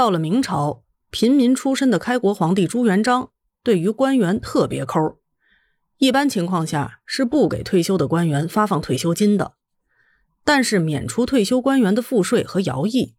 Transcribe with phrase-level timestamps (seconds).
[0.00, 5.18] 到了明朝，平民出身的开国皇帝朱元璋对于官员特别抠，
[5.98, 9.56] 一般情况下是不给退休的官员发放退休金的，
[10.42, 13.14] 但是免除退休官员的赋税和徭役。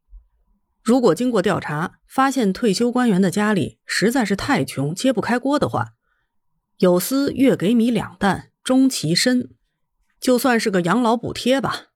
[0.81, 5.89] 如果经过调查发现退休官员的家里实在是太穷，揭不开锅的话，
[6.79, 9.51] 有司月给米两担，终其身，
[10.19, 11.89] 就算是个养老补贴吧。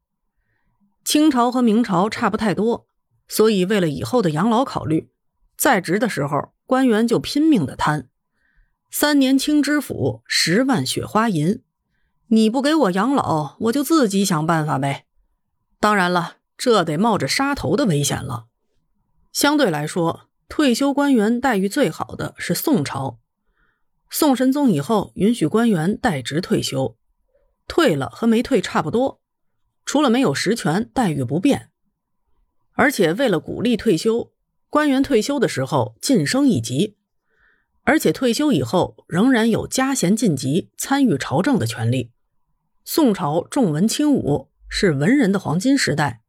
[1.04, 2.88] 清朝和明朝差不太多，
[3.28, 5.10] 所以为了以后的养老考虑，
[5.58, 8.10] 在职的时候官员就拼命的贪，
[8.92, 11.62] 三年清知府，十万雪花银，
[12.28, 15.06] 你不给我养老，我就自己想办法呗。
[15.80, 18.46] 当然了，这得冒着杀头的危险了。
[19.32, 23.20] 相对来说，退休官员待遇最好的是宋朝。
[24.10, 26.96] 宋神宗以后允许官员代职退休，
[27.68, 29.20] 退了和没退差不多，
[29.84, 31.72] 除了没有实权，待遇不变。
[32.76, 34.32] 而且为了鼓励退休，
[34.70, 36.98] 官员退休的时候晋升一级，
[37.84, 42.12] 而且退休以后仍然有加衔晋级、参与朝政的权利。
[42.84, 46.22] 宋朝重文轻武，是文人的黄金时代，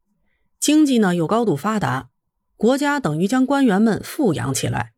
[0.59, 2.11] 经济呢又高度发达。
[2.57, 4.95] 国家等于将官员们富养起来，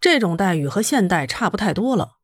[0.00, 2.16] 这种待遇和现代差不太多了。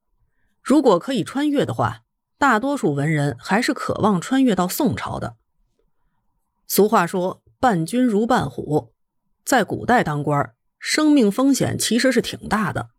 [0.62, 2.04] 如果可以穿越的话，
[2.38, 5.36] 大多数文人还是渴望穿越到宋朝的。
[6.66, 8.92] 俗话说“伴君如伴虎”，
[9.44, 12.90] 在古代当官，生命风险其实是挺大的。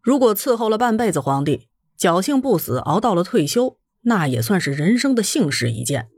[0.00, 6.08] 如果伺候了半辈子皇帝，侥幸不死，熬到了退休，那也算是人生的幸事一件。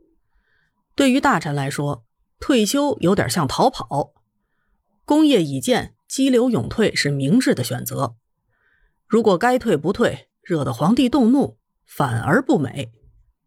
[0.95, 2.05] 对于大臣来说，
[2.39, 4.13] 退休有点像逃跑。
[5.05, 8.17] 功业已建，激流勇退是明智的选择。
[9.07, 12.93] 如果该退不退，惹得皇帝动怒，反而不美，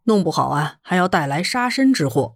[0.04, 2.36] 弄不好啊，还要带来杀身之祸。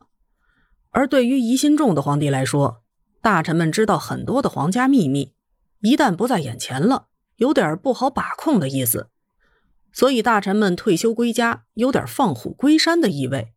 [0.91, 2.83] 而对于疑心重的皇帝来说，
[3.21, 5.33] 大臣们知道很多的皇家秘密，
[5.81, 9.09] 一旦不在眼前了，有点不好把控的意思。
[9.91, 13.53] 所以大臣们退休归家，有点放虎归山的意味。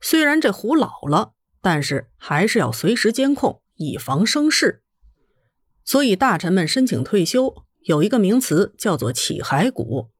[0.00, 3.60] 虽然这虎老了，但是还是要随时监控。
[3.76, 4.82] 以防生事，
[5.84, 10.10] 所以大臣们申请退休有一个名词叫做起骸骨，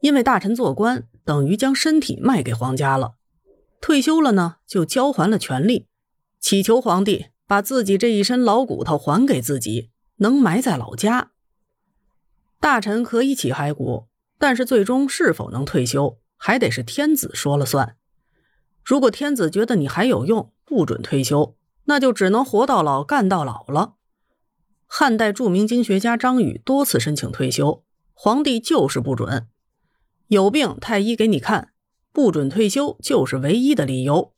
[0.00, 3.16] 因为大臣做官等于将身体卖给皇家了，
[3.80, 5.86] 退休了呢就交还了权利，
[6.40, 11.32] 祈求皇帝把自己这一身老骨头还给自己，能埋在老家。
[12.60, 14.08] 大臣可以起骸骨，
[14.38, 17.96] 但是最终是否能退休，还得是天子说了算。
[18.84, 21.54] 如果天子觉得你还有用，不准退休。
[21.90, 23.94] 那就只能活到老，干到老了。
[24.86, 29.48] 汉代著名经学家张禹多次申请退休，皇帝就是不准。
[30.26, 31.72] 有病太医给你看，
[32.12, 34.34] 不准退休就是唯一的理由。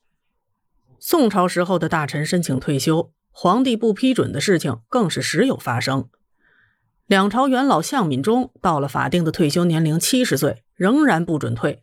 [0.99, 6.09] 宋朝时候的大臣申请退休，皇帝不批准的事情更是时有发生。
[7.07, 11.83] 两朝元老向敏中到了法定的退休年龄七十岁，仍然不准退，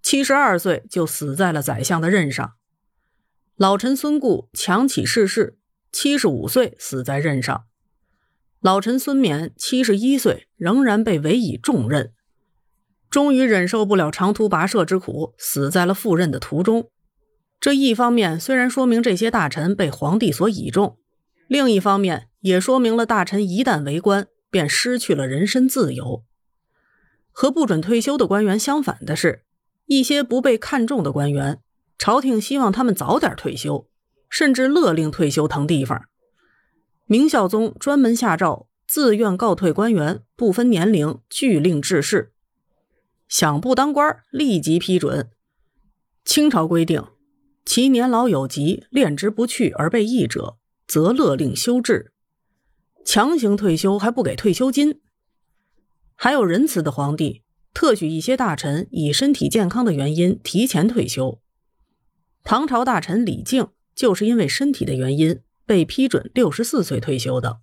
[0.00, 2.54] 七十二岁就死在了宰相的任上。
[3.56, 5.58] 老臣孙固强起逝世，
[5.90, 7.64] 七十五岁死在任上。
[8.60, 12.12] 老臣孙冕七十一岁，仍然被委以重任，
[13.10, 16.90] 终于忍受不了长途跋涉之苦，死在了赴任的途中。
[17.58, 20.98] 这一方面虽然说明这些大臣被皇帝所倚重，
[21.48, 26.24] 另一方面也说明了大臣一旦为官，便失去了人身自由。
[27.32, 29.44] 和不准退休的官员相反的是，
[29.86, 31.60] 一些不被看重的官员。
[31.98, 33.88] 朝廷希望他们早点退休，
[34.28, 36.04] 甚至勒令退休腾地方。
[37.06, 42.32] 明孝宗专门下诏，自愿告退官员，不分年龄，俱令致仕。
[43.28, 45.30] 想不当官，立即批准。
[46.24, 47.04] 清朝规定，
[47.64, 52.12] 其年老有疾，恋之不去而被役者，则勒令休治。
[53.04, 55.00] 强行退休还不给退休金。
[56.14, 57.42] 还有仁慈的皇帝，
[57.74, 61.40] 特许一些大臣以身体健康的原因提前退休。
[62.42, 67.58] 唐朝大臣李靖就是因为身体的原因被批准六十四岁退休的。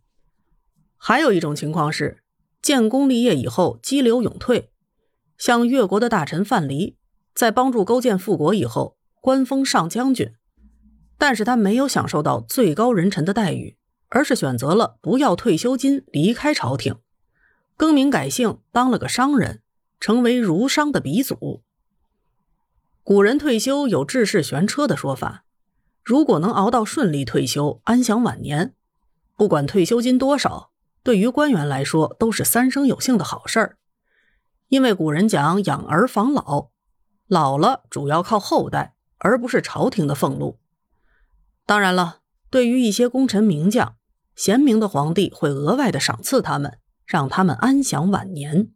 [0.97, 2.21] 还有一种情况是，
[2.61, 4.71] 建功立业以后激流勇退，
[5.43, 6.95] 像越国的大臣范蠡，
[7.35, 10.33] 在帮助勾践复国以后，官封上将军，
[11.17, 13.75] 但是他没有享受到最高人臣的待遇，
[14.07, 16.95] 而是选择了不要退休金离开朝廷，
[17.75, 19.61] 更名改姓，当了个商人，
[19.99, 21.61] 成为儒商的鼻祖。
[23.03, 25.43] 古人退休有治世悬车的说法，
[26.05, 28.73] 如果能熬到顺利退休、安享晚年，
[29.35, 30.71] 不管退休金多少，
[31.03, 33.77] 对于官员来说都是三生有幸的好事儿。
[34.73, 36.71] 因为古人讲养儿防老，
[37.27, 40.57] 老了主要靠后代，而不是朝廷的俸禄。
[41.67, 43.97] 当然了，对于一些功臣名将，
[44.35, 48.69] 贤明的皇帝会额外的赏赐他们，让他们安享晚年。